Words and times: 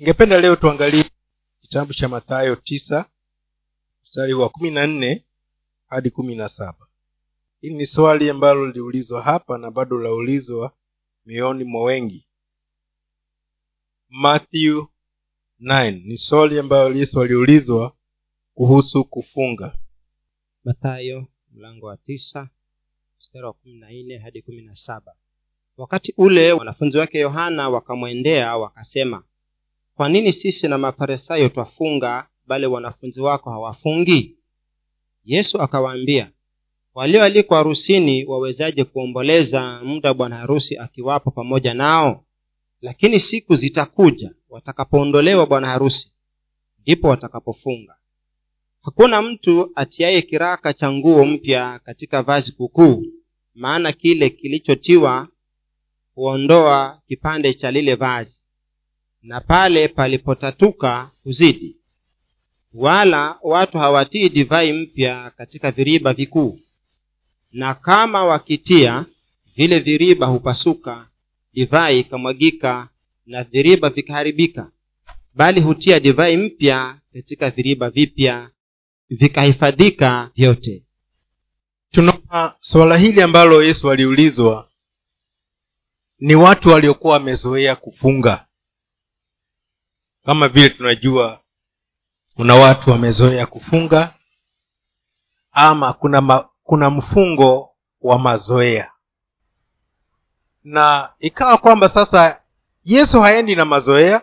ningependa 0.00 0.40
leo 0.40 0.56
tuangalie 0.56 1.10
kitabu 1.60 1.94
cha 1.94 2.08
mathayo 2.08 2.56
tisa 2.56 3.04
mstari 4.02 4.34
wa 4.34 4.48
kumi 4.48 4.70
na 4.70 4.86
nne 4.86 5.24
hadi 5.86 6.10
kumi 6.10 6.34
na 6.34 6.48
saba. 6.48 6.86
Hili 7.60 7.74
ni 7.74 7.86
swali 7.86 8.30
ambalo 8.30 8.66
liliulizwa 8.66 9.22
hapa 9.22 9.58
na 9.58 9.70
bado 9.70 9.98
laulizwa 9.98 10.72
mioyoni 11.26 11.64
mwa 11.64 11.82
wengi. 11.82 12.26
Matthew 14.08 14.84
9 15.60 15.90
ni 16.06 16.16
swali 16.18 16.58
ambayo 16.58 16.94
yesu 16.96 17.20
aliulizwa 17.20 17.96
kuhusu 18.54 19.04
kufunga. 19.04 19.78
Mathayo 20.64 21.26
mlango 21.52 21.86
wa 21.86 21.96
tisa 21.96 22.48
wa 23.42 23.52
kumi 23.52 24.16
hadi 24.18 24.42
kumi 24.42 24.62
na 24.62 24.76
saba. 24.76 25.14
Wakati 25.76 26.14
ule 26.16 26.52
wanafunzi 26.52 26.98
wake 26.98 27.18
yohana 27.18 27.68
wakamwendea 27.68 28.56
wakasema 28.56 29.24
kwa 30.00 30.08
nini 30.08 30.32
sisi 30.32 30.68
na 30.68 30.78
mafarisayo 30.78 31.48
twafunga 31.48 32.26
bali 32.46 32.66
wanafunzi 32.66 33.20
wako 33.20 33.50
hawafungi? 33.50 34.36
Yesu 35.24 35.60
akawaambia 35.62 36.30
walioalikwa 36.94 37.56
harusini 37.56 38.24
wawezaje 38.24 38.84
kuomboleza 38.84 39.80
muda 39.84 40.14
bwana 40.14 40.36
harusi 40.36 40.78
akiwapo 40.78 41.30
pamoja 41.30 41.74
nao? 41.74 42.24
Lakini 42.80 43.20
siku 43.20 43.54
zitakuja 43.54 44.30
watakapoondolewa 44.48 45.46
bwana 45.46 45.68
harusi 45.68 46.12
ndipo 46.82 47.08
watakapofunga. 47.08 47.96
Hakuna 48.82 49.22
mtu 49.22 49.70
atiaye 49.74 50.22
kiraka 50.22 50.72
cha 50.72 50.92
nguo 50.92 51.24
mpya 51.24 51.78
katika 51.78 52.22
vazi 52.22 52.52
kukuu 52.52 53.04
maana 53.54 53.92
kile 53.92 54.30
kilichotiwa 54.30 55.28
huondoa 56.14 57.02
kipande 57.06 57.54
cha 57.54 57.70
lile 57.70 57.94
vazi 57.94 58.39
na 59.22 59.40
pale 59.40 59.88
palipotatuka 59.88 61.10
huzidi 61.24 61.76
wala 62.74 63.38
watu 63.42 63.78
hawatii 63.78 64.28
divai 64.28 64.72
mpya 64.72 65.30
katika 65.30 65.70
viriba 65.70 66.12
vikuu. 66.12 66.60
Na 67.52 67.74
kama 67.74 68.24
wakitia 68.24 69.06
vile 69.56 69.78
viriba 69.78 70.26
hupasuka 70.26 71.08
divai 71.54 72.00
ikamwagika 72.00 72.88
na 73.26 73.44
viriba 73.44 73.90
vikaharibika. 73.90 74.70
Bali 75.34 75.60
hutia 75.60 76.00
divai 76.00 76.36
mpya 76.36 76.98
katika 77.12 77.50
viriba 77.50 77.90
vipya 77.90 78.50
vikahifadhika 79.10 80.30
vyote. 80.36 80.82
Tunaona 81.90 82.54
suala 82.60 82.96
hili 82.96 83.22
ambalo 83.22 83.62
yesu 83.62 83.90
aliulizwa 83.90 84.68
ni 86.18 86.34
watu 86.34 86.68
waliokuwa 86.68 87.12
wamezoea 87.12 87.76
kufunga 87.76 88.46
kama 90.24 90.48
vile 90.48 90.68
tunajua 90.68 91.40
kuna 92.34 92.54
watu 92.54 92.90
wamezoea 92.90 93.46
kufunga 93.46 94.14
ama 95.52 95.92
kuna 95.92 96.20
ma, 96.20 96.48
kuna 96.62 96.90
mfungo 96.90 97.70
wa 98.00 98.18
mazoea. 98.18 98.92
Na 100.64 101.12
ikawa 101.18 101.58
kwamba 101.58 101.88
sasa 101.88 102.42
yesu 102.84 103.20
haendi 103.20 103.56
na 103.56 103.64
mazoea 103.64 104.22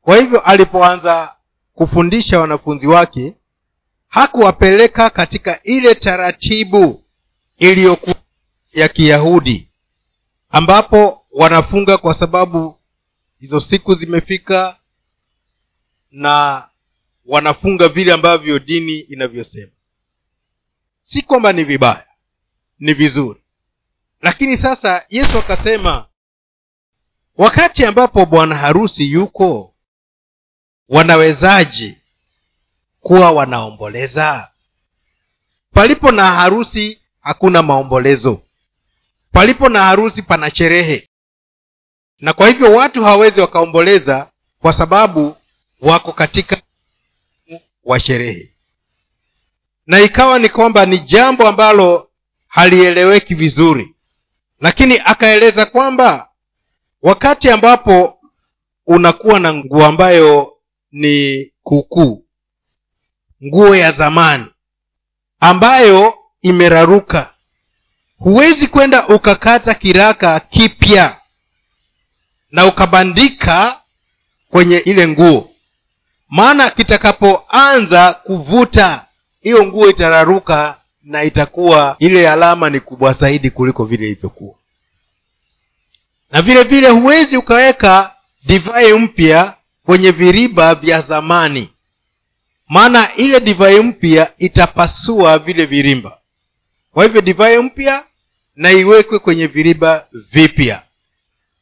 kwa 0.00 0.16
hivyo 0.16 0.40
alipoanza 0.40 1.34
kufundisha 1.74 2.40
wanafunzi 2.40 2.86
wake 2.86 3.34
hakuwapeleka 4.08 5.10
katika 5.10 5.62
ile 5.62 5.94
taratibu 5.94 7.04
iliyokuwa 7.58 8.14
ya 8.72 8.88
kiyahudi 8.88 9.70
ambapo 10.48 11.26
wanafunga 11.32 11.98
kwa 11.98 12.14
sababu 12.14 12.80
hizo 13.38 13.60
siku 13.60 13.94
zimefika 13.94 14.76
na 16.10 16.68
wanafunga 17.26 17.88
vile 17.88 18.12
ambavyo 18.12 18.58
dini 18.58 18.98
inavyosema. 18.98 19.72
Si 21.02 21.22
kwamba 21.22 21.52
ni 21.52 21.64
vibaya 21.64 22.06
ni 22.78 22.94
vizuri. 22.94 23.40
Lakini 24.20 24.56
sasa 24.56 25.06
yesu 25.10 25.38
akasema 25.38 26.06
wakati 27.36 27.84
ambapo 27.86 28.26
bwana 28.26 28.54
harusi 28.56 29.12
yuko 29.12 29.74
wanawezaje 30.88 31.98
kuwa 33.00 33.30
wanaomboleza? 33.30 34.50
Palipo 35.72 36.12
na 36.12 36.26
harusi 36.32 37.00
hakuna 37.20 37.62
maombolezo. 37.62 38.42
Palipo 39.32 39.68
na 39.68 39.82
harusi 39.84 40.22
pana 40.22 40.50
sherehe. 40.50 41.08
Na 42.20 42.32
kwa 42.32 42.48
hivyo 42.48 42.72
watu 42.72 43.04
hawawezi 43.04 43.40
wakaomboleza 43.40 44.30
kwa 44.58 44.72
sababu 44.72 45.36
wako 45.80 46.12
katika 46.12 46.62
wa 47.84 48.00
sherehe. 48.00 48.54
Na 49.86 50.00
ikawa 50.00 50.38
ni 50.38 50.48
kwamba 50.48 50.86
ni 50.86 50.98
jambo 50.98 51.48
ambalo 51.48 52.10
halieleweki 52.48 53.34
vizuri. 53.34 53.94
Lakini 54.60 54.98
akaeleza 55.04 55.66
kwamba 55.66 56.28
wakati 57.02 57.50
ambapo 57.50 58.18
unakuwa 58.86 59.40
na 59.40 59.54
nguo 59.54 59.86
ambayo 59.86 60.52
ni 60.92 61.52
kuukuu 61.62 62.24
nguo 63.44 63.76
ya 63.76 63.92
zamani 63.92 64.46
ambayo 65.40 66.14
imeraruka 66.42 67.34
huwezi 68.18 68.68
kwenda 68.68 69.08
ukakata 69.08 69.74
kiraka 69.74 70.40
kipya 70.40 71.20
na 72.50 72.66
ukabandika 72.66 73.82
kwenye 74.50 74.78
ile 74.78 75.08
nguo 75.08 75.50
maana 76.30 76.70
kitakapoanza 76.70 78.12
kuvuta 78.12 79.06
hiyo 79.40 79.66
nguo 79.66 79.90
itararuka 79.90 80.76
na 81.02 81.24
itakuwa 81.24 81.96
ile 81.98 82.28
alama 82.30 82.70
ni 82.70 82.80
kubwa 82.80 83.12
zaidi 83.12 83.50
kuliko 83.50 83.84
vile 83.84 84.06
ilivyokuwa. 84.06 84.54
Na 86.30 86.42
vile 86.42 86.62
vile 86.62 86.88
huwezi 86.88 87.36
ukaweka 87.36 88.14
divai 88.46 88.92
mpya 88.92 89.54
kwenye 89.86 90.10
viriba 90.10 90.74
vya 90.74 91.00
zamani. 91.02 91.70
Maana 92.68 93.14
ile 93.16 93.40
divai 93.40 93.80
mpya 93.80 94.32
itapasua 94.38 95.38
vile 95.38 95.64
virimba. 95.66 96.18
Kwa 96.92 97.04
hivyo 97.04 97.20
divai 97.20 97.58
mpya 97.58 98.04
na 98.56 98.70
iwekwe 98.72 99.18
kwenye 99.18 99.46
viriba 99.46 100.06
vipya. 100.32 100.82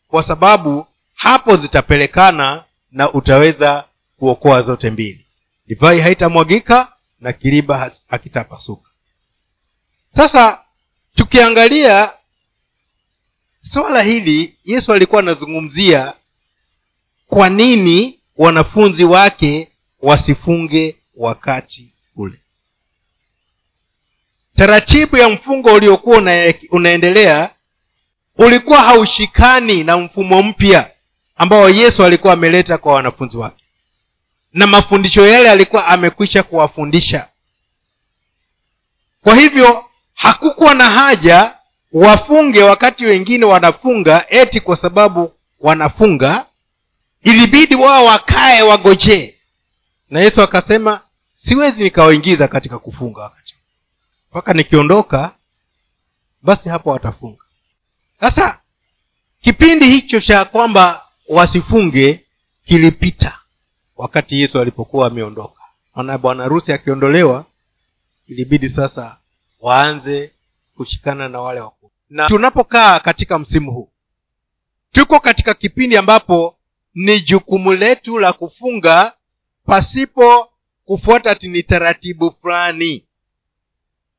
Kwa 0.08 0.22
sababu 0.22 0.86
hapo 1.14 1.56
zitapelekana 1.56 2.64
na 2.92 3.12
utaweza 3.12 3.84
kuokoa 4.18 4.62
zote 4.62 4.90
mbili. 4.90 5.26
Divai 5.66 6.00
haitamwagika 6.00 6.92
na 7.20 7.32
kiriba 7.32 7.92
hakitapasuka. 8.08 8.90
Sasa 10.16 10.64
tukiangalia 11.14 12.12
swala 13.60 14.02
hili 14.02 14.56
yesu 14.64 14.92
alikuwa 14.92 15.20
anazungumzia 15.20 16.14
kwa 17.26 17.48
nini 17.48 18.18
wanafunzi 18.36 19.04
wake 19.04 19.72
wasifunge 20.02 20.96
wakati 21.16 21.92
ule. 22.16 22.38
Taratibu 24.56 25.16
ya 25.16 25.28
mfungo 25.28 25.74
uliokuwa 25.74 26.16
una, 26.18 26.54
unaendelea 26.70 27.50
ulikuwa 28.38 28.78
haushikani 28.82 29.84
na 29.84 29.96
mfumo 29.98 30.42
mpya 30.42 30.90
ambao 31.36 31.70
yesu 31.70 32.04
alikuwa 32.04 32.32
ameleta 32.32 32.78
kwa 32.78 32.94
wanafunzi 32.94 33.36
wake 33.36 33.64
na 34.52 34.66
mafundisho 34.66 35.26
yale 35.26 35.50
alikuwa 35.50 35.86
amekwisha 35.86 36.42
kuwafundisha. 36.42 37.28
Kwa 39.22 39.34
hivyo 39.36 39.84
hakukuwa 40.14 40.74
na 40.74 40.90
haja 40.90 41.54
wafunge 41.92 42.62
wakati 42.62 43.04
wengine 43.06 43.44
wanafunga 43.44 44.24
eti 44.28 44.60
kwa 44.60 44.76
sababu 44.76 45.32
wanafunga. 45.60 46.46
Ilibidi 47.22 47.74
wao 47.74 48.04
wakae 48.04 48.62
wagojee 48.62 49.34
na 50.10 50.20
yesu 50.20 50.42
akasema 50.42 51.00
siwezi 51.36 51.84
nikawaingiza 51.84 52.48
katika 52.48 52.78
kufunga 52.78 53.20
wakati 53.22 53.54
mpaka 54.30 54.52
nikiondoka 54.54 55.30
basi 56.42 56.68
hapo 56.68 56.90
watafunga. 56.90 57.44
Sasa 58.20 58.60
kipindi 59.42 59.86
hicho 59.90 60.20
cha 60.20 60.44
kwamba 60.44 61.06
wasifunge 61.28 62.24
kilipita 62.66 63.38
wakati 63.98 64.40
yesu 64.40 64.60
alipokuwa 64.60 65.06
ameondoka. 65.06 65.62
Maana 65.94 66.18
bwana 66.18 66.42
harusi 66.42 66.72
akiondolewa 66.72 67.44
ilibidi 68.26 68.68
sasa 68.68 69.16
waanze 69.60 70.32
kushikana 70.76 71.28
na 71.28 71.40
wale 71.40 71.60
wakuu. 71.60 71.90
Na 72.10 72.28
tunapokaa 72.28 73.00
katika 73.00 73.38
msimu 73.38 73.72
huu 73.72 73.90
tuko 74.92 75.20
katika 75.20 75.54
kipindi 75.54 75.96
ambapo 75.96 76.56
ni 76.94 77.20
jukumu 77.20 77.72
letu 77.72 78.18
la 78.18 78.32
kufunga 78.32 79.12
pasipo 79.66 80.52
kufuata 80.84 81.34
ni 81.42 81.62
taratibu 81.62 82.34
fulani. 82.42 83.04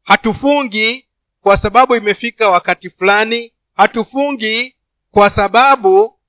Hatufungi 0.04 1.06
kwa 1.42 1.58
sababu 1.58 1.96
imefika 1.96 2.50
wakati 2.50 2.90
fulani 2.90 3.54
hatufungi 3.76 4.76
kwa 5.12 5.30
sababu 5.30 6.20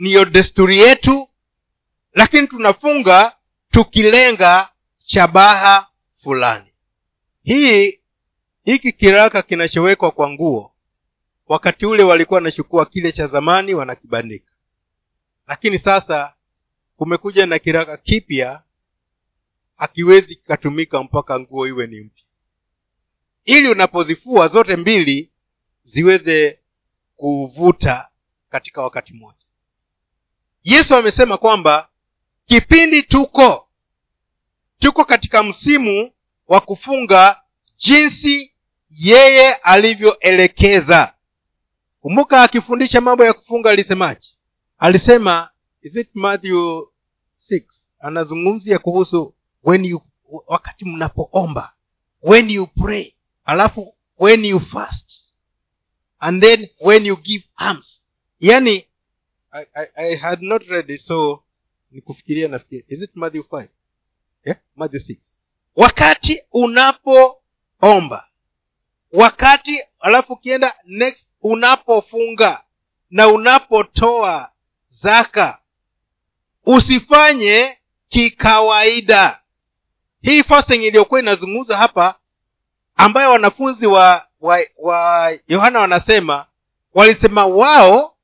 niyo 0.00 0.24
desturi 0.24 0.78
yetu 0.78 1.28
lakini 2.12 2.46
tunafunga 2.46 3.36
tukilenga 3.70 4.68
shabaha 4.98 5.88
fulani. 6.22 6.72
Hii 7.42 8.00
hiki 8.64 8.92
kiraka 8.92 9.42
kinachowekwa 9.42 10.10
kwa 10.10 10.30
nguo 10.30 10.74
wakati 11.46 11.86
ule 11.86 12.02
walikuwa 12.02 12.36
wanachukua 12.36 12.86
kile 12.86 13.12
cha 13.12 13.26
zamani 13.26 13.74
wanakibandika. 13.74 14.54
Lakini 15.46 15.78
sasa 15.78 16.34
kumekuja 16.96 17.46
na 17.46 17.58
kiraka 17.58 17.96
kipya 17.96 18.62
akiwezi 19.76 20.34
kikatumika 20.36 21.02
mpaka 21.02 21.40
nguo 21.40 21.66
iwe 21.66 21.86
ni 21.86 22.00
mpya. 22.00 22.24
Ili 23.44 23.68
unapozifua 23.68 24.48
zote 24.48 24.76
mbili 24.76 25.30
ziweze 25.84 26.58
kuvuta 27.16 28.08
katika 28.48 28.82
wakati 28.82 29.14
mmoja. 29.14 29.38
Yesu 30.64 30.94
amesema 30.96 31.36
kwamba 31.38 31.89
kipindi 32.50 33.02
tuko 33.02 33.68
tuko 34.78 35.04
katika 35.04 35.42
msimu 35.42 36.12
wa 36.48 36.60
kufunga 36.60 37.40
jinsi 37.78 38.54
yeye 38.88 39.54
alivyoelekeza. 39.54 41.14
Kumbuka 42.00 42.42
akifundisha 42.42 43.00
mambo 43.00 43.24
ya 43.24 43.32
kufunga 43.32 43.70
alisemaje? 43.70 44.28
Alisema 44.78 45.50
is 45.82 45.96
it 45.96 46.08
matthew 46.14 46.80
6 47.50 47.62
anazungumzia 48.00 48.78
kuhusu 48.78 49.34
when 49.64 49.84
you 49.84 50.02
wakati 50.46 50.84
mnapoomba 50.84 51.72
when 52.22 52.50
you 52.50 52.66
pray 52.66 53.14
alafu 53.44 53.94
when 54.18 54.44
you 54.44 54.60
fast 54.60 55.34
and 56.18 56.42
then 56.42 56.68
when 56.80 57.06
you 57.06 57.16
give 57.16 57.44
alms. 57.56 58.02
Yani 58.40 58.86
I, 59.52 59.66
I, 59.74 59.86
i 59.96 60.16
had 60.16 60.42
not 60.46 60.62
read 60.68 60.90
it 60.94 61.00
so 61.00 61.42
nikufikiria 61.90 62.48
nafikiria 62.48 62.84
is 62.88 63.02
it 63.02 63.10
matthew 63.14 63.42
5 63.42 63.68
yeah? 64.44 64.58
matthew 64.76 65.00
6 65.00 65.16
wakati 65.76 66.42
unapoomba 66.52 68.28
wakati 69.12 69.80
alafu 70.00 70.32
ukienda 70.32 70.74
next 70.84 71.26
unapofunga 71.42 72.64
na 73.10 73.28
unapotoa 73.28 74.50
zaka 74.90 75.58
usifanye 76.66 77.78
kikawaida. 78.08 79.40
Hii 80.22 80.42
fasting 80.42 80.84
iliyokuwa 80.84 81.20
inazungumza 81.20 81.76
hapa 81.76 82.14
ambayo 82.96 83.30
wanafunzi 83.30 83.86
wa 83.86 84.26
wa 84.40 84.60
wa 84.78 85.32
yohana 85.48 85.80
wanasema 85.80 86.46
walisema 86.94 87.46
wao 87.46 88.16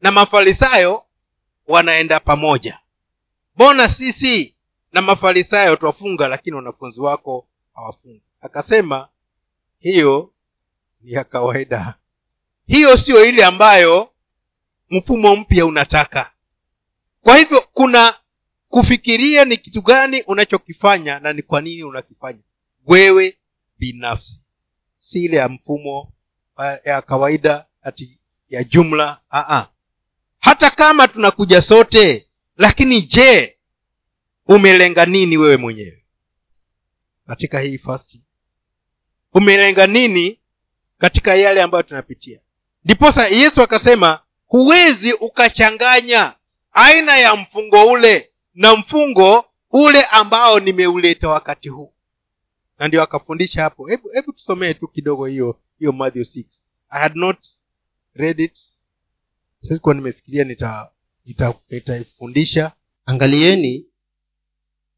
na 0.00 0.10
mafarisayo 0.12 1.04
wanaenda 1.68 2.20
pamoja 2.20 2.78
mbona 3.56 3.88
sisi 3.88 4.56
na 4.92 5.02
mafarisayo 5.02 5.76
twafunga 5.76 6.28
lakini 6.28 6.56
wanafunzi 6.56 7.00
wako 7.00 7.46
hawafungi? 7.74 8.22
Akasema 8.40 9.08
hiyo 9.78 10.32
ni 11.02 11.12
ya 11.12 11.24
kawaida. 11.24 11.94
Hiyo 12.66 12.96
siyo 12.96 13.24
ile 13.26 13.44
ambayo 13.44 14.10
mfumo 14.90 15.36
mpya 15.36 15.66
unataka. 15.66 16.30
Kwa 17.22 17.36
hivyo 17.36 17.60
kuna 17.72 18.14
kufikiria 18.68 19.44
ni 19.44 19.56
kitu 19.56 19.82
gani 19.82 20.22
unachokifanya 20.22 21.18
na 21.20 21.32
ni 21.32 21.42
kwa 21.42 21.60
nini 21.60 21.84
unakifanya. 21.84 22.38
Wewe 22.86 23.38
binafsi. 23.78 24.40
Si 24.98 25.24
ile 25.24 25.36
ya 25.36 25.48
mfumo 25.48 26.12
ya 26.84 27.02
kawaida 27.02 27.66
ati 27.82 28.18
ya 28.48 28.64
jumla 28.64 29.20
Aa. 29.32 29.66
hata 30.38 30.70
kama 30.70 31.08
tunakuja 31.08 31.62
sote 31.62 32.28
lakini 32.56 33.02
je 33.02 33.58
umelenga 34.46 35.06
nini 35.06 35.36
wewe 35.36 35.56
mwenyewe? 35.56 36.04
Katika 37.26 37.60
hii 37.60 37.78
fasti 37.78 38.24
umelenga 39.32 39.86
nini 39.86 40.40
katika 40.98 41.34
yale 41.34 41.62
ambayo 41.62 41.82
tunapitia? 41.82 42.40
Ndiposa 42.84 43.28
yesu 43.28 43.62
akasema 43.62 44.20
huwezi 44.46 45.12
ukachanganya 45.12 46.34
aina 46.72 47.16
ya 47.16 47.36
mfungo 47.36 47.86
ule 47.86 48.30
na 48.54 48.76
mfungo 48.76 49.44
ule 49.70 50.02
ambao 50.02 50.60
nimeuleta 50.60 51.28
wakati 51.28 51.68
huu. 51.68 51.92
Na 52.78 52.88
ndio 52.88 53.02
akafundisha 53.02 53.62
hapo. 53.62 53.86
Hebu 53.88 54.08
hebu 54.08 54.32
tusomee 54.32 54.74
tu 54.74 54.88
kidogo 54.88 55.26
hiyo 55.26 55.60
hiyo 55.78 55.92
matthew 55.92 56.22
6 56.22 56.44
i 56.90 57.00
had 57.00 57.18
not 57.18 57.38
read 58.14 58.40
it. 58.44 58.58
Sikuwa 59.62 59.94
nimefikiria 59.94 60.44
nita, 60.44 60.90
nita 61.24 62.72
angalieni 63.06 63.86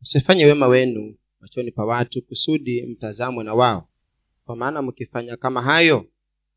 msifanye 0.01 0.45
wema 0.47 0.67
wenu 0.67 1.17
machoni 1.41 1.71
pa 1.73 1.85
watu 1.85 2.23
kusudi 2.23 2.83
mtazamwe 2.83 3.45
na 3.45 3.55
wao. 3.55 3.89
Kwa 4.45 4.57
maana 4.57 4.83
mkifanya 4.83 5.37
kama 5.37 5.63
hayo 5.63 6.07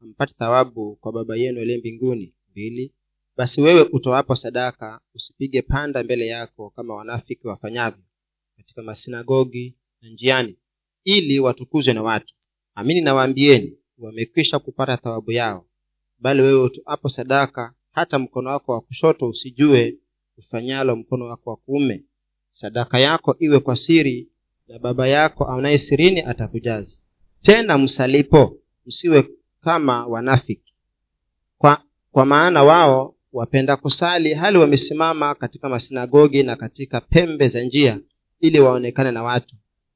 mpate 0.01 0.33
thawabu 0.38 0.95
kwa 0.95 1.12
baba 1.12 1.36
yenu 1.36 1.62
aliye 1.62 1.77
mbinguni. 1.77 2.33
Mbili 2.51 2.94
basi 3.38 3.62
wewe 3.62 3.81
utoapo 3.81 4.36
sadaka 4.36 5.01
usipige 5.16 5.62
panda 5.62 6.04
mbele 6.04 6.27
yako 6.27 6.69
kama 6.69 6.95
wanafiki 6.95 7.48
wafanyavyo 7.48 8.04
katika 8.57 8.81
masinagogi 8.83 9.75
na 10.01 10.10
njiani 10.10 10.56
ili 11.04 11.39
watukuzwe 11.39 11.94
na 11.94 12.04
watu. 12.04 12.33
Amini 12.75 13.01
nawaambieni 13.01 13.77
wamekwisha 13.98 14.60
kupata 14.60 14.98
thawabu 14.98 15.31
yao. 15.31 15.66
Bali 16.19 16.42
wewe 16.42 16.62
utoapo 16.63 17.10
sadaka 17.10 17.74
hata 17.91 18.19
mkono 18.19 18.50
wako 18.50 18.71
wa 18.71 18.81
kushoto 18.81 19.27
usijue 19.30 19.97
ufanyalo 20.38 20.95
mkono 20.95 21.25
wako 21.25 21.50
wa 21.50 21.56
kuume. 21.56 22.03
Sadaka 22.50 23.00
yako 23.00 23.36
iwe 23.39 23.59
kwa 23.59 23.75
siri 23.75 24.30
na 24.68 24.80
baba 24.80 25.07
yako 25.07 25.47
anaye 25.47 25.77
sirini 25.77 26.21
atakujaza. 26.21 26.97
Tena 27.41 27.77
msalipo 27.77 28.57
msiwe 28.86 29.30
kama 29.62 30.06
wanafiki. 30.07 30.74
Kwa, 31.57 31.83
kwa 32.12 32.25
maana 32.25 32.63
wao 32.63 33.15
wapenda 33.33 33.77
kusali 33.77 34.33
hali 34.33 34.57
wamesimama 34.57 35.35
katika 35.35 35.69
masinagogi 35.69 36.44
na 36.44 36.56
katika 36.56 37.01
pembe 37.01 37.47
za 37.47 37.62
njia 37.63 38.00
ili 38.39 38.59
waonekane 38.59 39.12
na 39.12 39.24
watu. 39.24 39.56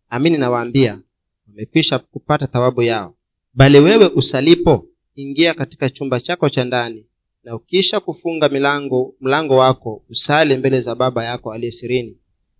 Amini 0.10 0.38
nawaambia 0.38 1.01
wamekwisha 1.48 2.00
kupata 2.00 2.48
thawabu 2.48 2.81
yao. 2.81 3.16
Bali 3.54 3.80
wewe 3.80 4.07
usalipo 4.07 4.88
ingia 5.16 5.54
katika 5.54 5.89
chumba 5.89 6.19
chako 6.19 6.50
cha 6.50 6.63
ndani 6.63 7.07
na 7.44 7.56
ukisha 7.56 8.00
kufunga 8.00 8.50
milango 8.50 9.16
mlango 9.22 9.56
wako 9.56 10.04
usali 10.10 10.57
mbele 10.57 10.81
za 10.81 10.95
baba 10.95 11.24
yako 11.25 11.54
aliye 11.54 11.72
sirini. 11.72 12.18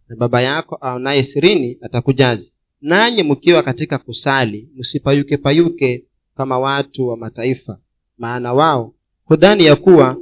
Na 0.10 0.16
baba 0.16 0.42
yako 0.42 0.78
aonaye 0.82 1.24
sirini 1.24 1.78
atakujazi 1.82 2.54
nanyi 2.82 3.24
mkiwa 3.24 3.64
katika 3.64 3.98
kusali 3.98 4.70
msipayuke 4.76 5.38
payuke 5.38 6.06
kama 6.38 6.60
watu 6.60 7.08
wa 7.08 7.18
mataifa. 7.18 7.80
Maana 8.18 8.54
wao 8.54 8.94
hudhani 9.26 9.66
ya 9.66 9.76
kuwa 9.76 10.18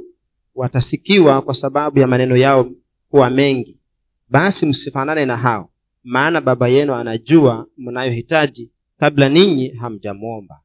watasikiwa 0.54 1.42
kwa 1.42 1.54
sababu 1.54 1.98
ya 1.98 2.06
maneno 2.06 2.36
yao 2.36 2.70
kuwa 3.08 3.30
mengi. 3.30 3.78
Basi 4.28 4.66
msifanane 4.66 5.26
na 5.26 5.36
hao 5.36 5.70
maana 6.04 6.40
baba 6.40 6.68
yenu 6.68 6.94
anajua 6.94 7.66
mnayohitaji 7.76 8.70
kabla 8.98 9.28
ninyi 9.28 9.68
hamjamwomba. 9.68 10.60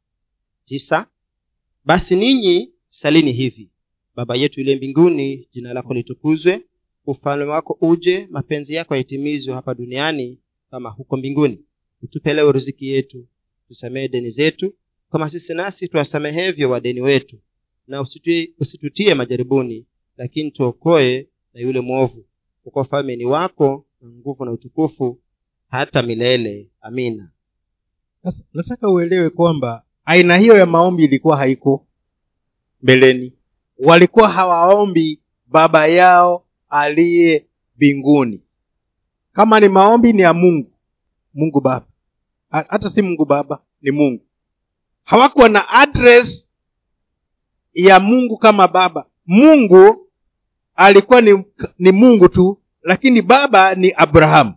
Basi 1.86 2.15
ninyi 2.15 2.72
salini 2.89 3.31
hivi 3.31 3.72
baba 4.17 4.36
yetu 4.36 4.59
yule 4.59 4.75
mbinguni 4.75 5.47
jina 5.51 5.74
lako 5.74 5.93
litukuzwe 5.93 6.62
ufalme 7.05 7.45
wako 7.45 7.77
uje 7.81 8.27
mapenzi 8.31 8.74
yako 8.74 8.95
yatimizwe 8.95 9.53
hapa 9.53 9.74
duniani 9.74 10.39
kama 10.71 10.89
huko 10.89 11.17
mbinguni. 11.17 11.62
Utupe 12.01 12.33
leo 12.33 12.51
riziki 12.51 12.88
yetu 12.88 13.27
tusamehe 13.67 14.07
deni 14.07 14.29
zetu 14.29 14.74
kama 15.12 15.29
sisi 15.29 15.53
nasi 15.53 15.88
tuwasamehevyo 15.88 16.69
wadeni 16.69 17.01
wetu 17.01 17.38
na 17.88 18.01
usitutie, 18.01 18.53
usitutie 18.59 19.13
majaribuni 19.13 19.86
lakini 20.17 20.51
tuokoe 20.51 21.27
na 21.53 21.62
yule 21.62 21.79
mwovu. 21.79 22.25
Uko 22.65 22.81
ufalme 22.81 23.15
ni 23.15 23.25
wako 23.25 23.86
na 24.01 24.09
nguvu 24.09 24.45
na 24.45 24.51
utukufu 24.51 25.19
hata 25.69 26.01
milele. 26.03 26.69
Amina. 26.81 27.31
Nataka 28.53 28.89
uelewe 28.89 29.29
kwamba 29.29 29.83
aina 30.05 30.38
hiyo 30.38 30.57
ya 30.57 30.65
maombi 30.65 31.03
ilikuwa 31.03 31.38
haiko 31.38 31.88
mbeleni 32.81 33.33
walikuwa 33.79 34.29
hawaombi 34.29 35.19
baba 35.48 35.88
yao 35.88 36.43
aliye 36.69 37.46
mbinguni. 37.75 38.43
Kama 39.34 39.60
ni 39.60 39.67
maombi 39.67 40.13
ni 40.13 40.22
ya 40.22 40.34
mungu 40.34 40.72
mungu 41.34 41.62
baba. 41.62 41.86
Hata 42.50 42.89
si 42.89 43.01
mungu 43.01 43.25
baba 43.25 43.60
ni 43.81 43.91
mungu. 43.91 44.25
Hawakuwa 45.03 45.50
na 45.50 45.69
address 45.69 46.48
ya 47.74 48.00
mungu 48.00 48.38
kama 48.38 48.67
baba. 48.67 49.05
Mungu 49.25 50.07
alikuwa 50.75 51.22
ni, 51.22 51.46
ni 51.79 51.91
mungu 51.91 52.29
tu 52.29 52.60
lakini 52.81 53.22
baba 53.22 53.75
ni 53.75 53.93
abrahamu. 53.96 54.53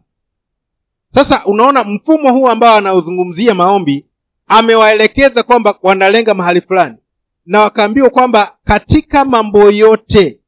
Sasa 1.15 1.45
unaona 1.47 1.85
mfumo 1.85 2.33
huu 2.33 2.49
ambao 2.49 2.77
anaozungumzia 2.77 3.55
maombi 3.55 4.07
amewaelekeza 4.47 5.43
kwamba 5.43 5.79
wanalenga 5.83 6.35
mahali 6.35 6.61
fulani 6.61 6.97
na 7.47 7.61
wakaambiwa 7.61 8.11
kwamba 8.11 8.59
katika 8.65 9.25
mambo 9.25 9.71
yote 9.71 10.41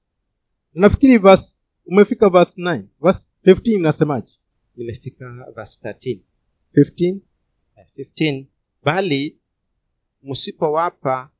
nafikiri 0.74 1.18
verse, 1.18 1.54
umefika 1.86 2.28
verse 2.30 2.52
9 2.56 2.82
verse, 3.02 3.20
15 3.44 3.72
inasemaje? 3.74 4.32
Imefika 4.76 5.46
verse 5.54 5.88
13 5.88 6.18
15 6.74 7.16
Eh, 7.76 8.06
15 8.16 8.44
bali 8.82 9.36
msipowapa 10.22 11.30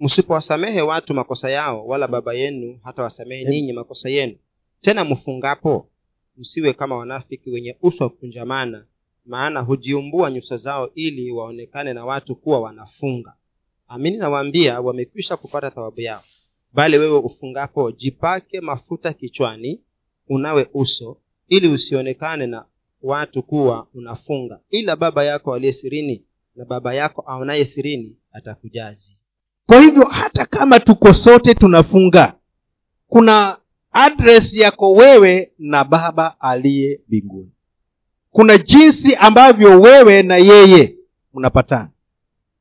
msipowasamehe 0.00 0.82
watu 0.82 1.14
makosa 1.14 1.50
yao 1.50 1.86
wala 1.86 2.08
baba 2.08 2.34
yenu 2.34 2.80
hata 2.82 3.02
wasamehe 3.02 3.44
ninyi 3.44 3.72
makosa 3.72 4.08
yenu. 4.08 4.36
Tena 4.80 5.04
mfungapo 5.04 5.90
msiwe 6.36 6.72
kama 6.72 6.96
wanafiki 6.96 7.50
wenye 7.50 7.76
uso 7.82 8.04
wa 8.04 8.10
kukunjamana 8.10 8.86
maana 9.26 9.60
hujiumbua 9.60 10.30
nyuso 10.30 10.56
zao 10.56 10.90
ili 10.94 11.30
waonekane 11.32 11.92
na 11.92 12.04
watu 12.04 12.36
kuwa 12.36 12.60
wanafunga 12.60 13.34
amini 13.88 14.16
nawaambia 14.16 14.80
wamekwisha 14.80 15.36
kupata 15.36 15.70
thawabu 15.70 16.00
yao. 16.00 16.22
Bali 16.72 16.98
wewe 16.98 17.18
ufungapo 17.18 17.90
jipake 17.92 18.60
mafuta 18.60 19.12
kichwani 19.12 19.80
unawe 20.28 20.68
uso 20.74 21.16
ili 21.48 21.68
usionekane 21.68 22.46
na 22.46 22.64
watu 23.02 23.42
kuwa 23.42 23.86
unafunga. 23.94 24.60
Ila 24.70 24.96
baba 24.96 25.24
yako 25.24 25.54
aliye 25.54 25.72
sirini 25.72 26.22
na 26.56 26.64
baba 26.64 26.94
yako 26.94 27.24
aonaye 27.26 27.64
sirini 27.64 28.16
atakujazi. 28.32 29.16
Kwa 29.66 29.80
hivyo 29.80 30.04
hata 30.04 30.46
kama 30.46 30.80
tuko 30.80 31.14
sote 31.14 31.54
tunafunga 31.54 32.34
kuna 33.08 33.56
adres 33.92 34.54
yako 34.54 34.92
wewe 34.92 35.52
na 35.58 35.84
baba 35.84 36.40
aliye 36.40 37.00
mbinguni. 37.08 37.50
Kuna 38.30 38.58
jinsi 38.58 39.14
ambavyo 39.16 39.80
wewe 39.80 40.22
na 40.22 40.36
yeye 40.36 40.94
mnapatana 41.34 41.90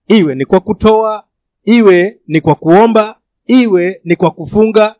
iwe 0.07 0.35
ni 0.35 0.45
kwa 0.45 0.59
kutoa 0.59 1.23
iwe 1.65 2.19
ni 2.27 2.41
kwa 2.41 2.55
kuomba 2.55 3.19
iwe 3.47 4.01
ni 4.03 4.15
kwa 4.15 4.31
kufunga. 4.31 4.95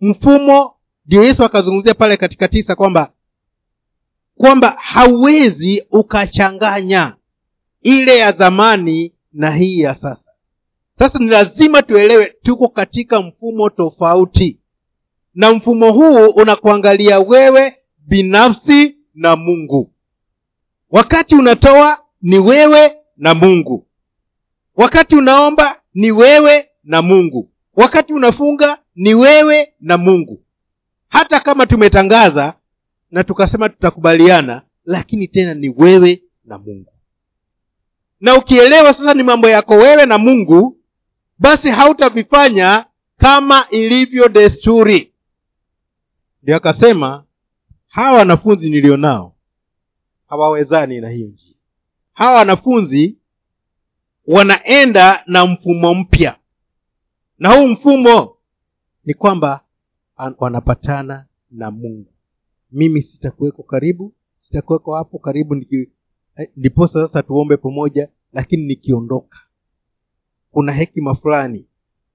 Mfumo 0.00 0.74
ndio 1.06 1.22
yesu 1.24 1.44
akazungumzia 1.44 1.94
pale 1.94 2.16
katika 2.16 2.48
tisa 2.48 2.76
kwamba 2.76 3.12
kwamba 4.36 4.76
hauwezi 4.78 5.86
ukachanganya 5.90 7.16
ile 7.82 8.18
ya 8.18 8.32
zamani 8.32 9.12
na 9.32 9.50
hii 9.50 9.80
ya 9.80 9.94
sasa. 9.94 10.30
Sasa 10.98 11.18
ni 11.18 11.26
lazima 11.26 11.82
tuelewe 11.82 12.34
tuko 12.42 12.68
katika 12.68 13.22
mfumo 13.22 13.70
tofauti. 13.70 14.60
Na 15.34 15.52
mfumo 15.52 15.92
huu 15.92 16.26
unakuangalia 16.28 17.18
wewe 17.20 17.76
binafsi 17.98 18.96
na 19.14 19.36
mungu. 19.36 19.92
Wakati 20.90 21.34
unatoa 21.34 21.98
ni 22.22 22.38
wewe 22.38 22.96
na 23.20 23.34
mungu. 23.34 23.86
Wakati 24.76 25.16
unaomba 25.16 25.80
ni 25.94 26.10
wewe 26.10 26.68
na 26.84 27.02
mungu. 27.02 27.50
Wakati 27.74 28.12
unafunga 28.12 28.78
ni 28.94 29.14
wewe 29.14 29.74
na 29.80 29.98
mungu. 29.98 30.42
Hata 31.08 31.40
kama 31.40 31.66
tumetangaza 31.66 32.54
na 33.10 33.24
tukasema 33.24 33.68
tutakubaliana 33.68 34.62
lakini 34.84 35.28
tena 35.28 35.54
ni 35.54 35.68
wewe 35.68 36.22
na 36.44 36.58
mungu. 36.58 36.92
Na 38.20 38.36
ukielewa 38.36 38.94
sasa 38.94 39.14
ni 39.14 39.22
mambo 39.22 39.48
yako 39.48 39.74
wewe 39.74 40.06
na 40.06 40.18
mungu 40.18 40.76
basi 41.38 41.68
hautavifanya 41.68 42.84
kama 43.16 43.66
ilivyo 43.70 44.28
desturi. 44.28 45.12
Ndio 46.42 46.56
akasema 46.56 47.24
hawa 47.86 48.18
wanafunzi 48.18 48.70
nilionao 48.70 49.36
hawawezani 50.28 51.00
na 51.00 51.08
hiyo 51.08 51.28
njia 51.28 51.54
hawa 52.20 52.38
wanafunzi 52.38 53.18
wanaenda 54.26 55.22
na 55.26 55.46
mfumo 55.46 55.94
mpya. 55.94 56.36
Na 57.38 57.54
huu 57.54 57.68
mfumo 57.68 58.36
ni 59.04 59.14
kwamba 59.14 59.64
wanapatana 60.38 61.26
na 61.50 61.70
mungu. 61.70 62.12
Mimi 62.72 63.02
sitakuweko 63.02 63.62
karibu 63.62 64.14
sitakuweko 64.40 64.94
hapo 64.94 65.18
karibu 65.18 65.54
eh, 65.54 65.88
ndiposa 66.56 67.06
sasa 67.06 67.22
tuombe 67.22 67.56
pamoja 67.56 68.08
lakini 68.32 68.66
nikiondoka. 68.66 69.38
Kuna 70.50 70.72
hekima 70.72 71.14
fulani 71.14 71.66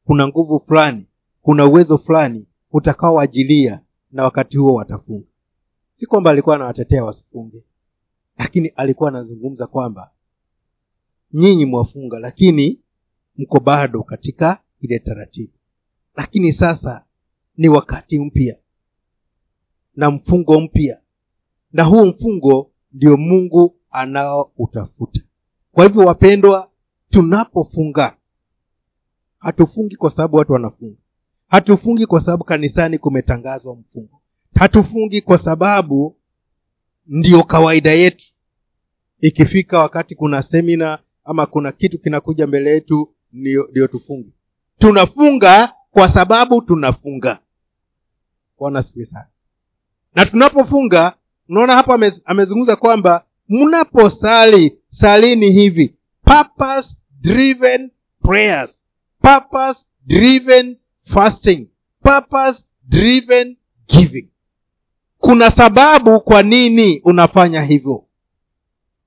kuna 0.05 0.27
nguvu 0.27 0.59
fulani 0.67 1.05
kuna 1.41 1.65
uwezo 1.65 1.97
fulani 1.97 2.45
utakaoajilia 2.71 3.81
na 4.11 4.23
wakati 4.23 4.57
huo 4.57 4.73
watafunga. 4.73 5.27
Si 5.95 6.05
kwamba 6.05 6.31
alikuwa 6.31 6.55
anawatetea 6.55 7.03
wasifunge 7.03 7.63
lakini 8.37 8.67
alikuwa 8.67 9.09
anazungumza 9.09 9.67
kwamba 9.67 10.11
nyinyi 11.33 11.65
mwafunga 11.65 12.19
lakini 12.19 12.79
mko 13.37 13.59
bado 13.59 14.03
katika 14.03 14.61
ile 14.81 14.99
taratibu. 14.99 15.53
Lakini 16.15 16.53
sasa 16.53 17.05
ni 17.57 17.69
wakati 17.69 18.19
mpya 18.19 18.57
na 19.95 20.11
mfungo 20.11 20.59
mpya 20.59 20.99
na 21.73 21.83
huu 21.83 22.05
mfungo 22.05 22.71
ndio 22.93 23.17
mungu 23.17 23.75
anaoutafuta. 23.91 25.21
Kwa 25.71 25.83
hivyo 25.85 26.01
wapendwa 26.01 26.69
tunapofunga 27.09 28.17
hatufungi 29.39 29.95
kwa 29.95 30.11
sababu 30.11 30.37
watu 30.37 30.53
wanafunga. 30.53 30.97
Hatufungi 31.47 32.05
kwa 32.05 32.21
sababu 32.21 32.43
kanisani 32.43 32.97
kumetangazwa 32.97 33.75
mfungo. 33.75 34.21
Hatufungi 34.55 35.21
kwa 35.21 35.37
sababu 35.37 36.17
ndiyo 37.07 37.43
kawaida 37.43 37.91
yetu. 37.91 38.25
Ikifika 39.21 39.79
wakati 39.79 40.15
kuna 40.15 40.41
semina 40.43 40.99
ama 41.23 41.45
kuna 41.45 41.71
kitu 41.71 41.99
kinakuja 41.99 42.47
mbele 42.47 42.69
yetu 42.71 43.13
ndio 43.33 43.87
tufunge. 43.87 44.33
Tunafunga 44.79 45.73
kwa 45.91 46.09
sababu 46.13 46.61
tunafunga. 46.61 47.39
Bwana 48.59 48.79
asifiwe 48.79 49.05
sana. 49.05 49.27
Na 50.15 50.25
tunapofunga 50.25 51.13
unaona 51.49 51.87
ame- 51.87 52.21
amezungumza 52.25 52.75
kwamba 52.75 53.25
mnaposali 53.49 54.77
salini 54.91 55.51
hivi. 55.51 55.95
Purpose 56.25 56.95
driven 57.21 57.91
prayers. 58.21 58.71
Purpose 59.21 59.79
driven 60.05 60.77
fasting. 61.13 61.67
Purpose 62.03 62.63
driven 62.87 63.57
giving 63.87 64.29
kuna 65.25 65.51
sababu 65.51 66.19
kwa 66.19 66.43
nini 66.43 66.99
unafanya 67.03 67.61
hivyo? 67.61 68.03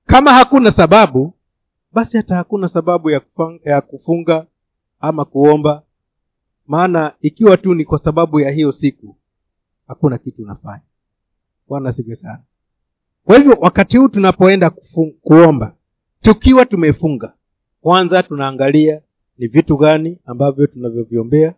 Kama 0.05 0.33
hakuna 0.33 0.71
sababu 0.71 1.33
basi 1.93 2.17
hata 2.17 2.35
hakuna 2.35 2.67
sababu 2.67 3.09
ya 3.09 3.19
kufunga, 3.19 3.69
ya 3.71 3.81
kufunga 3.81 4.45
ama 4.99 5.25
kuomba. 5.25 5.83
Maana 6.67 7.13
ikiwa 7.21 7.57
tu 7.57 7.73
ni 7.75 7.85
kwa 7.85 7.99
sababu 7.99 8.39
ya 8.39 8.51
hiyo 8.51 8.71
siku 8.71 9.17
hakuna 9.87 10.17
kitu 10.17 10.41
unafanya. 10.43 10.81
Bwana 11.67 11.93
sivyo 11.93 12.15
sana. 12.15 12.43
Kwa 13.25 13.37
hivyo 13.37 13.57
wakati 13.61 13.97
huu 13.97 14.07
tunapoenda 14.07 14.69
kuomba 15.21 15.75
tukiwa 16.21 16.65
tumefunga 16.65 17.33
kwanza 17.81 18.23
tunaangalia 18.23 19.01
ni 19.37 19.47
vitu 19.47 19.77
gani 19.77 20.17
ambavyo 20.25 20.67
tunavyoviombea. 20.67 21.53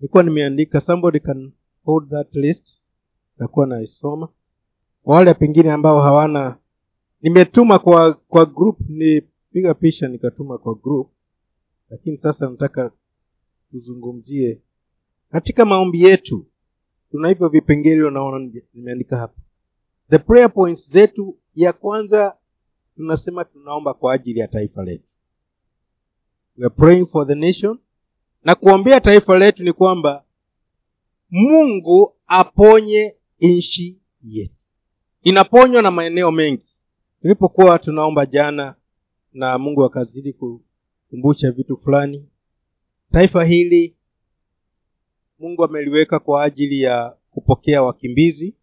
Nilikuwa 0.00 0.22
nimeandika 0.22 0.80
somebody 0.80 1.20
can 1.20 1.52
hold 1.84 2.10
that 2.10 2.34
list 2.34 2.80
takuwa 3.38 3.66
naisoma. 3.66 4.28
Wale 5.04 5.34
pengine 5.34 5.72
ambao 5.72 6.00
hawana 6.02 6.56
nimetuma 7.22 7.78
kwa 7.78 8.14
kwa 8.14 8.46
group 8.46 8.78
nipiga 8.88 9.74
picha 9.74 10.08
nikatuma 10.08 10.58
kwa 10.58 10.74
group. 10.74 11.10
Lakini 11.90 12.16
sasa 12.18 12.48
nataka 12.50 12.90
tuzungumzie 13.70 14.60
katika 15.30 15.64
maombi 15.64 16.02
yetu 16.02 16.46
tuna 17.10 17.28
hivyo 17.28 17.48
vipengele 17.48 18.04
unaona 18.04 18.50
nimeandika 18.74 19.16
hapa. 19.16 19.40
The 20.10 20.18
prayer 20.18 20.52
points 20.52 20.90
zetu 20.90 21.36
ya 21.54 21.72
kwanza 21.72 22.36
tunasema 22.96 23.44
tunaomba 23.44 23.94
kwa 23.94 24.14
ajili 24.14 24.40
ya 24.40 24.48
taifa 24.48 24.84
letu. 24.84 25.08
We 26.58 26.66
are 26.66 26.74
praying 26.74 27.06
for 27.06 27.26
the 27.26 27.34
nation. 27.34 27.78
Na 28.44 28.54
kuombea 28.54 29.00
taifa 29.00 29.38
letu 29.38 29.62
ni 29.64 29.72
kwamba 29.72 30.24
mungu 31.30 32.14
aponye 32.26 33.16
nchi 33.40 33.98
yetu. 34.22 34.54
Inaponywa 35.22 35.82
na 35.82 35.90
maeneo 35.90 36.30
mengi. 36.32 36.66
Tulipokuwa 37.22 37.78
tunaomba 37.78 38.26
jana 38.26 38.74
na 39.32 39.58
mungu 39.58 39.84
akazidi 39.84 40.32
kukumbusha 40.32 41.50
vitu 41.52 41.76
fulani 41.76 42.28
taifa 43.12 43.44
hili 43.44 43.96
mungu 45.38 45.64
ameliweka 45.64 46.18
kwa 46.18 46.42
ajili 46.44 46.80
ya 46.80 47.16
kupokea 47.30 47.82
wakimbizi 47.82 48.54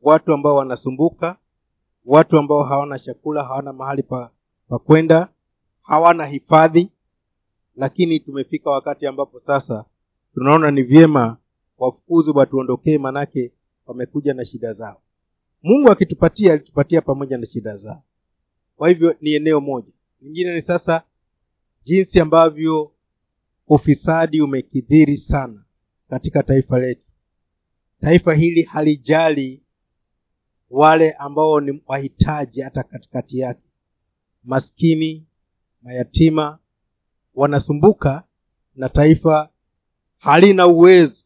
watu 0.00 0.32
ambao 0.32 0.54
wanasumbuka 0.56 1.36
watu 2.04 2.38
ambao 2.38 2.62
hawana 2.64 2.98
chakula 2.98 3.44
hawana 3.44 3.72
mahali 3.72 4.02
pa, 4.02 4.30
pa 4.68 4.78
kwenda 4.78 5.28
hawana 5.82 6.26
hifadhi. 6.26 6.90
Lakini 7.76 8.20
tumefika 8.20 8.70
wakati 8.70 9.06
ambapo 9.06 9.40
sasa 9.40 9.84
tunaona 10.34 10.70
ni 10.70 10.82
vyema 10.82 11.36
wafukuzi 11.78 12.30
watuondokee 12.30 12.98
manake 12.98 13.52
wamekuja 13.88 14.34
na 14.34 14.44
shida 14.44 14.72
zao. 14.72 15.02
Mungu 15.62 15.90
akitupatia 15.90 16.52
alitupatia 16.52 17.02
pamoja 17.02 17.38
na 17.38 17.46
shida 17.46 17.76
zao. 17.76 18.02
Kwa 18.76 18.88
hivyo 18.88 19.16
ni 19.20 19.32
eneo 19.32 19.60
moja. 19.60 19.92
Lingine 20.20 20.54
ni 20.54 20.62
sasa 20.62 21.02
jinsi 21.84 22.20
ambavyo 22.20 22.92
ufisadi 23.68 24.40
umekidhiri 24.40 25.16
sana 25.18 25.64
katika 26.10 26.42
taifa 26.42 26.78
letu. 26.78 27.02
Taifa 28.00 28.34
hili 28.34 28.62
halijali 28.62 29.62
wale 30.70 31.12
ambao 31.12 31.60
ni 31.60 31.82
wahitaji 31.86 32.60
hata 32.60 32.82
katikati 32.82 33.38
yake. 33.38 33.62
Maskini 34.44 35.26
mayatima 35.82 36.58
wanasumbuka 37.34 38.24
na 38.74 38.88
taifa 38.88 39.50
halina 40.18 40.66
uwezo 40.66 41.24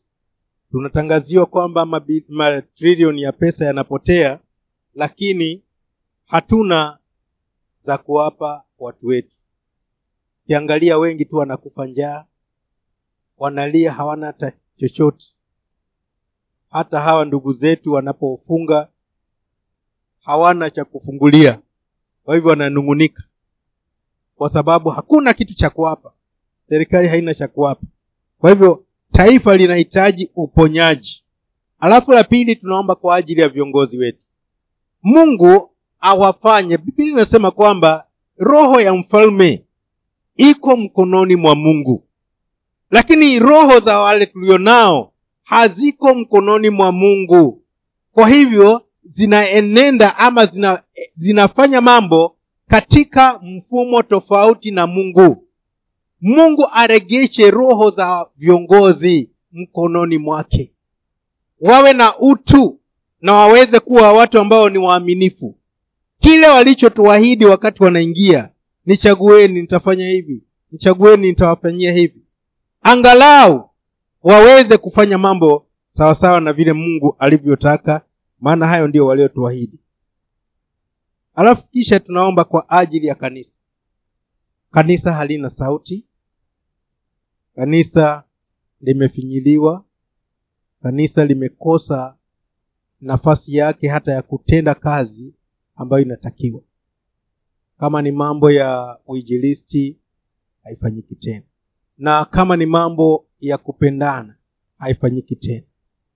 tunatangaziwa 0.73 1.47
kwamba 1.47 1.87
matrilioni 2.29 3.23
ya 3.23 3.33
pesa 3.33 3.64
yanapotea 3.64 4.38
lakini 4.95 5.62
hatuna 6.26 6.99
za 7.83 7.99
kuwapa 7.99 8.64
watu 8.79 9.07
wetu. 9.07 9.37
Ukiangalia 10.45 10.99
wengi 10.99 11.25
tu 11.25 11.37
wanakufa 11.37 11.87
njaa 11.87 12.25
wanalia 13.38 13.93
hawana 13.93 14.26
hata 14.26 14.52
chochote. 14.76 15.26
Hata 16.71 17.00
hawa 17.00 17.25
ndugu 17.25 17.52
zetu 17.52 17.93
wanapofunga 17.93 18.88
hawana 20.21 20.71
cha 20.71 20.85
kufungulia. 20.85 21.61
Kwa 22.25 22.35
hivyo 22.35 22.50
wananung'unika. 22.50 23.23
Kwa 24.37 24.50
sababu 24.50 24.91
hakuna 24.91 25.35
kitu 25.35 25.55
cha 25.55 25.71
kuwapa. 25.71 26.12
Serikali 26.69 27.09
haina 27.09 27.35
cha 27.35 27.49
kuwapa. 27.49 27.87
Kwa 28.38 28.50
hivyo 28.50 28.85
taifa 29.12 29.57
linahitaji 29.57 30.31
uponyaji. 30.37 31.25
Alafu 31.81 32.12
la 32.12 32.25
pili 32.25 32.57
tunaomba 32.57 32.95
kwa 32.95 33.16
ajili 33.16 33.40
ya 33.40 33.49
viongozi 33.49 33.99
wetu. 33.99 34.25
Mungu 35.02 35.71
awafanye. 36.00 36.78
Biblia 36.78 37.12
inasema 37.12 37.50
kwamba 37.50 38.07
roho 38.38 38.81
ya 38.81 38.95
mfalme 38.95 39.64
iko 40.37 40.76
mkononi 40.76 41.37
mwa 41.37 41.54
mungu. 41.54 42.04
Lakini 42.90 43.38
roho 43.38 43.81
za 43.81 43.99
wale 43.99 44.26
tulionao 44.26 45.12
haziko 45.42 46.14
mkononi 46.14 46.71
mwa 46.71 46.92
mungu. 46.92 47.62
Kwa 48.12 48.28
hivyo 48.28 48.83
zinaenenda 49.04 50.19
ama 50.19 50.47
zina, 50.47 50.83
zinafanya 51.16 51.81
mambo 51.81 52.37
katika 52.69 53.40
mfumo 53.42 54.02
tofauti 54.02 54.71
na 54.71 54.87
mungu 54.87 55.45
mungu 56.23 56.69
aregeshe 56.73 57.50
roho 57.50 57.91
za 57.91 58.26
viongozi 58.37 59.31
mkononi 59.52 60.19
mwake. 60.19 60.73
Wawe 61.61 61.93
na 61.93 62.19
utu 62.19 62.81
na 63.21 63.33
waweze 63.33 63.81
kuwa 63.81 64.12
watu 64.12 64.38
ambao 64.41 64.69
ni 64.69 64.79
waaminifu. 64.79 65.59
Kile 66.21 66.49
walichotuahidi 66.49 67.45
wakati 67.47 67.83
wanaingia 67.83 68.50
nichagueni 68.87 69.61
nitafanya 69.61 70.09
hivi 70.09 70.43
nichagueni 70.73 71.26
nitawafanyia 71.29 71.93
hivi. 71.93 72.23
Angalau 72.83 73.71
waweze 74.23 74.76
kufanya 74.79 75.19
mambo 75.19 75.67
sawasawa 75.93 76.41
na 76.41 76.52
vile 76.52 76.73
mungu 76.73 77.17
alivyotaka 77.19 78.02
maana 78.41 78.67
hayo 78.67 78.88
ndio 78.88 79.07
waliotuahidi. 79.07 79.79
Alafu 81.35 81.62
kisha 81.69 82.00
tunaomba 82.00 82.45
kwa 82.45 82.71
ajili 82.71 83.07
ya 83.07 83.14
kanisa. 83.14 83.52
Kanisa 84.71 85.12
halina 85.12 85.50
sauti 85.50 86.05
kanisa 87.55 88.25
limefinyiliwa 88.81 89.85
kanisa 90.83 91.25
limekosa 91.25 92.17
nafasi 93.01 93.57
yake 93.57 93.89
hata 93.89 94.13
ya 94.13 94.23
kutenda 94.23 94.75
kazi 94.75 95.35
ambayo 95.77 96.03
inatakiwa. 96.03 96.63
Kama 97.79 98.03
ni 98.03 98.11
mambo 98.11 98.51
ya 98.51 98.99
uijilisti 99.07 99.99
haifanyiki 100.63 101.15
tena. 101.15 101.43
Na 101.99 102.25
kama 102.25 102.57
ni 102.57 102.67
mambo 102.67 103.27
ya 103.41 103.59
kupendana 103.59 104.37
haifanyiki 104.79 105.37
tena. 105.37 105.67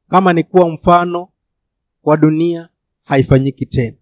Kama 0.08 0.32
ni 0.32 0.44
kuwa 0.44 0.68
mfano 0.70 1.28
wa 2.02 2.16
dunia 2.16 2.68
haifanyiki 3.02 3.66
tena. 3.66 3.96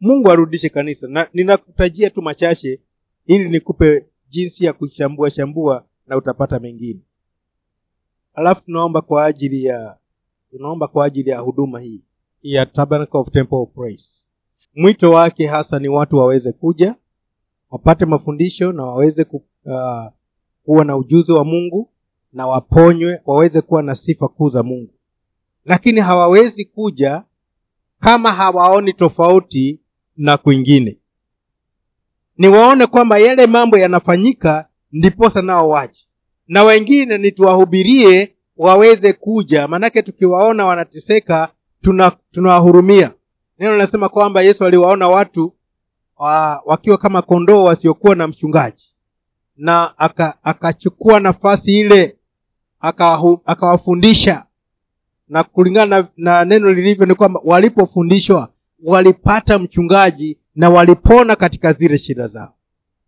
Mungu 0.00 0.30
arudishe 0.30 0.68
kanisa. 0.68 1.08
Na 1.08 1.28
ninakutajia 1.32 2.10
tu 2.10 2.22
machache 2.22 2.80
ili 3.26 3.48
nikupe 3.48 4.06
jinsi 4.28 4.64
ya 4.64 4.72
kuchambua 4.72 5.30
chambua 5.30 5.86
na 6.06 6.16
utapata 6.16 6.58
mengine. 6.60 7.00
Alafu 8.34 8.60
tunaomba 8.64 9.00
kwa 9.02 9.24
ajili 9.24 9.64
ya 9.64 9.96
tunaomba 10.50 10.88
kwa 10.88 11.04
ajili 11.06 11.30
ya 11.30 11.38
huduma 11.38 11.80
hii. 11.80 12.02
Ya 12.42 12.66
tabernacle 12.66 13.20
of 13.20 13.30
temple 13.30 13.58
of 13.58 13.70
praise. 13.74 14.08
Mwito 14.74 15.10
wake 15.10 15.46
hasa 15.46 15.78
ni 15.78 15.88
watu 15.88 16.16
waweze 16.16 16.52
kuja 16.52 16.94
wapate 17.70 18.04
mafundisho 18.06 18.72
na 18.72 18.82
waweze 18.84 19.24
ku, 19.24 19.36
uh, 19.64 20.06
kuwa 20.64 20.84
na 20.84 20.96
ujuzi 20.96 21.32
wa 21.32 21.44
mungu 21.44 21.90
na 22.32 22.46
waponywe 22.46 23.20
waweze 23.26 23.60
kuwa 23.60 23.82
na 23.82 23.94
sifa 23.94 24.28
kuu 24.28 24.48
za 24.48 24.62
mungu. 24.62 24.92
Lakini 25.64 26.00
hawawezi 26.00 26.64
kuja 26.64 27.22
kama 28.00 28.32
hawaoni 28.32 28.92
tofauti 28.92 29.80
na 30.16 30.36
kwingine. 30.36 30.98
Ni 32.38 32.48
waone 32.48 32.86
kwamba 32.86 33.18
yale 33.18 33.46
mambo 33.46 33.78
yanafanyika 33.78 34.68
ndiposa 34.98 35.42
nao 35.42 35.68
waje. 35.68 36.00
Na 36.48 36.62
wengine 36.64 37.18
ni 37.18 37.32
tuwahubirie 37.32 38.34
waweze 38.56 39.12
kuja 39.12 39.68
maanake 39.68 40.02
tukiwaona 40.02 40.66
wanateseka 40.66 41.48
tunawahurumia. 42.32 43.06
Tuna 43.08 43.16
neno 43.58 43.72
linasema 43.72 44.08
kwamba 44.08 44.42
yesu 44.42 44.64
aliwaona 44.64 45.08
watu 45.08 45.52
wa, 46.18 46.62
wakiwa 46.66 46.98
kama 46.98 47.22
kondoo 47.22 47.64
wasiokuwa 47.64 48.14
na 48.14 48.26
mchungaji. 48.26 48.94
Na 49.56 49.98
akachukua 50.42 51.12
aka 51.16 51.20
nafasi 51.20 51.80
ile 51.80 52.16
akawafundisha. 53.44 54.32
Aka 54.36 54.46
na 55.28 55.44
kulingana 55.44 56.00
na, 56.00 56.08
na 56.16 56.44
neno 56.44 56.70
lilivyo 56.72 57.06
ni 57.06 57.14
kwamba 57.14 57.40
walipofundishwa 57.44 58.48
walipata 58.84 59.58
mchungaji 59.58 60.38
na 60.54 60.70
walipona 60.70 61.36
katika 61.36 61.72
zile 61.72 61.98
shida 61.98 62.28
zao. 62.28 62.54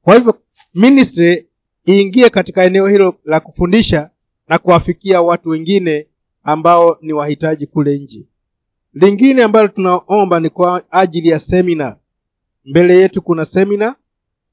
Kwa 0.03 0.14
hivyo 0.14 0.38
ministry 0.74 1.47
iingie 1.88 2.31
katika 2.31 2.64
eneo 2.64 2.87
hilo 2.88 3.14
la 3.24 3.40
kufundisha 3.40 4.11
na 4.48 4.59
kuwafikia 4.59 5.22
watu 5.22 5.48
wengine 5.48 6.07
ambao 6.42 6.98
ni 7.01 7.12
wahitaji 7.12 7.66
kule 7.66 7.98
nje. 7.98 8.27
Lingine 8.92 9.42
ambalo 9.42 9.68
tunaomba 9.68 10.40
ni 10.40 10.51
kwa 10.51 10.92
ajili 10.92 11.29
ya 11.29 11.40
semina 11.40 11.96
mbele 12.64 12.96
yetu 12.96 13.22
kuna 13.22 13.44
semina 13.44 13.96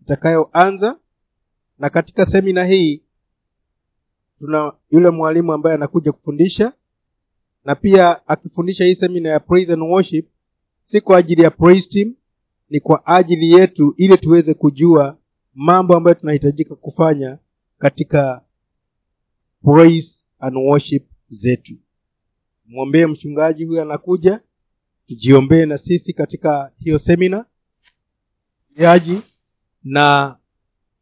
itakayoanza 0.02 1.00
na 1.80 1.90
katika 1.90 2.26
semina 2.26 2.66
hii 2.66 3.04
tuna 4.40 4.74
yule 4.92 5.10
mwalimu 5.10 5.54
ambaye 5.54 5.76
anakuja 5.76 6.12
kufundisha 6.12 6.74
na 7.66 7.76
pia 7.76 8.28
akifundisha 8.28 8.86
hii 8.86 8.96
semina 8.96 9.30
ya 9.30 9.40
praise 9.40 9.74
and 9.74 9.82
worship 9.82 10.28
si 10.86 11.02
kwa 11.02 11.18
ajili 11.18 11.42
ya 11.42 11.52
praise 11.52 11.90
team 11.90 12.14
ni 12.70 12.80
kwa 12.80 13.08
ajili 13.08 13.52
yetu 13.52 13.94
ili 13.98 14.18
tuweze 14.18 14.54
kujua 14.54 15.18
mambo 15.56 15.96
ambayo 15.96 16.14
tunahitajika 16.16 16.76
kufanya 16.76 17.38
katika 17.78 18.42
praise 19.64 20.20
and 20.40 20.58
worship 20.58 21.06
zetu. 21.30 21.74
Mwombee 22.66 23.06
mchungaji 23.06 23.66
huyo 23.66 23.82
anakuja 23.82 24.40
tujiombee 25.08 25.66
na 25.66 25.78
sisi 25.78 26.14
katika 26.14 26.72
hiyo 26.80 27.00
semina 27.00 27.46
yaji 28.78 29.22
na 29.84 30.38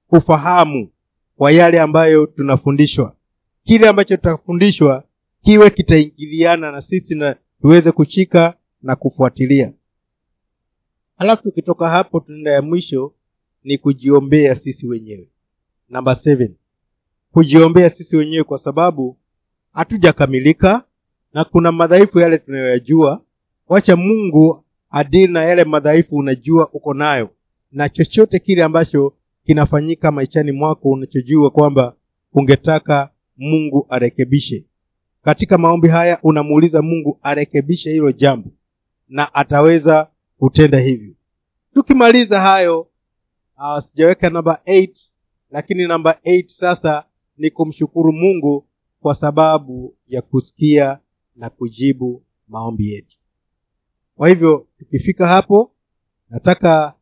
ufahamu 0.10 0.92
wa 1.38 1.52
yale 1.52 1.80
ambayo 1.82 2.26
tunafundishwa. 2.26 3.16
Kile 3.64 3.88
ambacho 3.88 4.18
tutafundishwa 4.18 5.04
kiwe 5.42 5.70
kitaingiliana 5.70 6.72
na 6.72 6.82
sisi 6.82 7.16
na 7.16 7.36
tuweze 7.62 7.92
kushika 7.92 8.58
na 8.82 8.96
kufuatilia. 8.96 9.74
Halafu 11.18 11.44
tukitoka 11.44 11.90
hapo 11.90 12.20
tunaenda 12.20 12.52
ya 12.52 12.62
mwisho 12.62 13.14
ni 13.64 13.78
kujiombea 13.78 14.56
sisi 14.56 14.88
wenyewe. 14.88 15.30
Namba 15.90 16.20
kujiombea 17.32 17.90
sisi 17.90 18.18
wenyewe 18.18 18.44
kwa 18.44 18.60
sababu 18.60 19.18
hatujakamilika 19.74 20.84
na 21.34 21.44
kuna 21.46 21.72
madhaifu 21.72 22.20
yale 22.20 22.38
tunayoyajua. 22.38 23.22
Wacha 23.68 23.96
mungu 23.96 24.64
adili 24.90 25.34
na 25.34 25.44
yale 25.44 25.64
madhaifu 25.64 26.16
unajua 26.16 26.70
uko 26.74 26.94
nayo 26.94 27.30
na 27.72 27.90
chochote 27.90 28.40
kile 28.40 28.64
ambacho 28.64 29.14
kinafanyika 29.46 30.12
maishani 30.12 30.52
mwako 30.52 30.90
unachojua 30.90 31.50
kwamba 31.50 31.96
ungetaka 32.34 33.10
mungu 33.38 33.86
arekebishe. 33.90 34.66
Katika 35.22 35.58
maombi 35.58 35.88
haya 35.88 36.20
unamuuliza 36.24 36.82
mungu 36.82 37.20
arekebishe 37.22 37.92
hilo 37.92 38.12
jambo 38.12 38.52
na 39.10 39.34
ataweza 39.36 40.08
kutenda 40.38 40.80
hivyo. 40.80 41.14
Tukimaliza 41.74 42.42
hayo 42.42 42.88
uh, 43.64 43.80
sijaweka 43.84 44.30
namba 44.30 44.62
8 44.66 44.90
lakini 45.52 45.88
namba 45.88 46.12
8 46.26 46.48
sasa 46.48 47.06
ni 47.38 47.50
kumshukuru 47.50 48.12
mungu 48.14 48.68
kwa 49.00 49.16
sababu 49.16 49.96
ya 50.08 50.22
kusikia 50.22 51.00
na 51.36 51.50
kujibu 51.50 52.24
maombi 52.48 52.92
yetu. 52.94 53.18
Kwa 54.16 54.30
hivyo 54.30 54.68
tukifika 54.80 55.28
hapo 55.28 55.72
nataka 56.30 56.96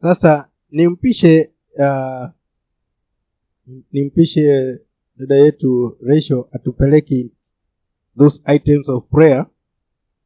sasa 0.00 0.48
nimpishe 0.70 1.50
uh, 1.78 2.26
nimpishe 3.92 4.78
dada 5.16 5.34
yetu 5.36 5.96
resho 6.02 6.48
atupeleki 6.52 7.30
those 8.18 8.42
items 8.54 8.88
of 8.88 9.04
prayer 9.10 9.46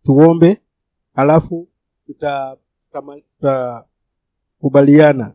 tuombe 0.04 0.60
alafu 1.14 1.68
tuta- 2.06 2.56
tutakubaliana 3.40 5.34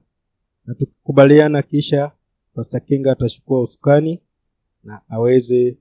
na 0.68 0.74
tukikubaliana 0.76 1.62
kisha 1.62 2.12
pasta 2.54 2.80
kinga 2.80 3.12
atachukua 3.12 3.62
usukani 3.62 4.22
na 4.84 5.02
aweze 5.10 5.78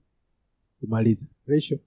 kumaliza 0.80 1.24
Resho. 1.46 1.78